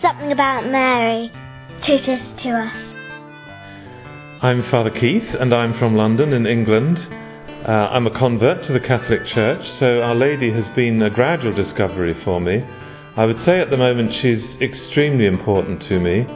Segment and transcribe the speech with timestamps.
[0.00, 1.30] something about Mary
[1.82, 2.72] teaches to us.
[4.42, 6.98] I'm Father Keith, and I'm from London in England.
[7.66, 11.52] Uh, I'm a convert to the Catholic Church, so Our Lady has been a gradual
[11.52, 12.62] discovery for me.
[13.16, 16.26] I would say at the moment she's extremely important to me.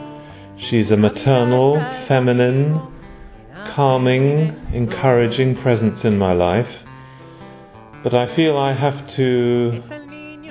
[0.69, 1.75] She's a maternal,
[2.07, 2.81] feminine,
[3.75, 6.69] calming, encouraging presence in my life.
[8.03, 9.79] But I feel I have to,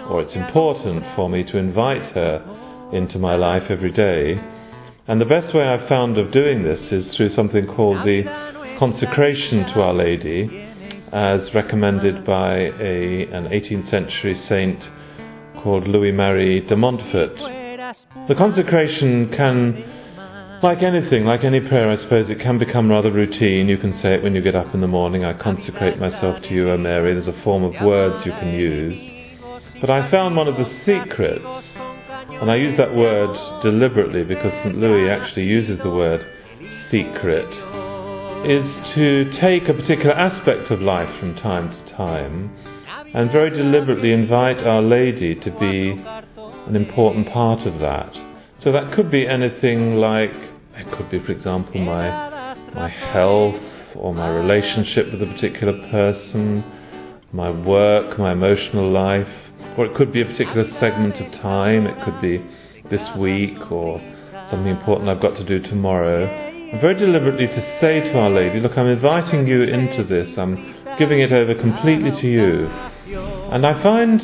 [0.09, 2.60] or it's important for me to invite her
[2.93, 4.37] into my life every day.
[5.07, 8.25] And the best way I've found of doing this is through something called the
[8.79, 10.69] consecration to Our Lady,
[11.13, 14.81] as recommended by a, an 18th century saint
[15.63, 17.35] called Louis Marie de Montfort.
[18.29, 19.75] The consecration can,
[20.63, 23.69] like anything, like any prayer, I suppose, it can become rather routine.
[23.69, 26.55] You can say it when you get up in the morning I consecrate myself to
[26.55, 27.15] you, O Mary.
[27.15, 28.97] There's a form of words you can use.
[29.81, 31.75] But I found one of the secrets,
[32.29, 34.79] and I use that word deliberately because St.
[34.79, 36.25] Louis actually uses the word
[36.91, 37.49] secret
[38.45, 42.55] is to take a particular aspect of life from time to time
[43.13, 45.91] and very deliberately invite Our Lady to be
[46.67, 48.19] an important part of that.
[48.61, 50.35] So that could be anything like,
[50.77, 56.65] it could be, for example, my, my health or my relationship with a particular person,
[57.33, 62.01] my work, my emotional life, or it could be a particular segment of time, it
[62.03, 62.45] could be
[62.89, 64.01] this week or
[64.51, 66.27] something important I've got to do tomorrow
[66.79, 70.55] very deliberately to say to Our Lady, Look, I'm inviting you into this, I'm
[70.99, 72.67] giving it over completely to you.
[73.51, 74.23] And I find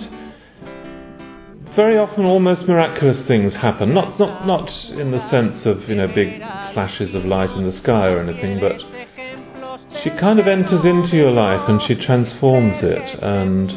[1.74, 3.92] very often almost miraculous things happen.
[3.92, 6.38] Not, not, not in the sense of, you know, big
[6.72, 8.80] flashes of light in the sky or anything, but
[10.02, 13.72] she kind of enters into your life and she transforms it and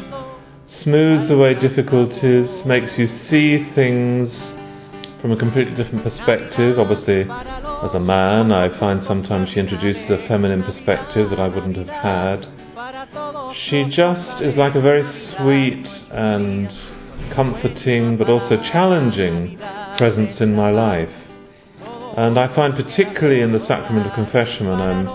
[0.82, 4.32] smooths away difficulties, makes you see things
[5.20, 6.78] from a completely different perspective.
[6.78, 11.76] Obviously, as a man, I find sometimes she introduces a feminine perspective that I wouldn't
[11.76, 13.54] have had.
[13.54, 16.70] She just is like a very sweet and
[17.30, 19.58] comforting but also challenging
[19.98, 21.14] presence in my life.
[22.16, 25.08] And I find particularly in the sacrament of confession when I'm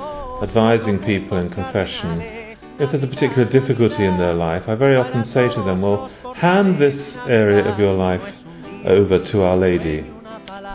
[0.43, 2.34] advising people in confession,
[2.77, 6.09] if there's a particular difficulty in their life, I very often say to them, well,
[6.35, 8.43] hand this area of your life
[8.83, 10.05] over to Our Lady.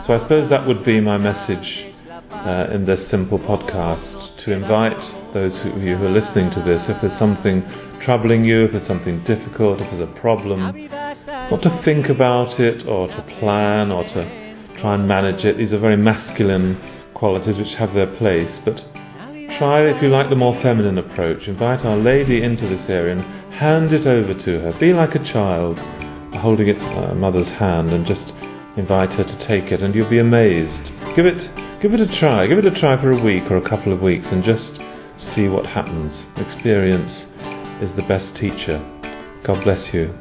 [0.07, 1.93] So I suppose that would be my message
[2.31, 4.97] uh, in this simple podcast to invite
[5.33, 7.61] those of you who are listening to this, if there's something
[8.01, 12.85] troubling you, if there's something difficult, if there's a problem, not to think about it
[12.87, 14.25] or to plan or to
[14.79, 15.57] try and manage it.
[15.57, 16.81] These are very masculine
[17.13, 18.83] qualities which have their place, but
[19.57, 21.47] try, if you like, the more feminine approach.
[21.47, 23.21] Invite Our Lady into this area and
[23.53, 24.73] hand it over to her.
[24.73, 25.79] Be like a child
[26.35, 28.33] holding its uh, mother's hand and just
[28.77, 30.91] invite her to take it, and you'll be amazed.
[31.15, 31.49] Give it,
[31.81, 32.47] give it a try.
[32.47, 34.81] Give it a try for a week or a couple of weeks, and just
[35.33, 36.13] see what happens.
[36.39, 37.11] Experience
[37.81, 38.77] is the best teacher.
[39.43, 40.20] God bless you.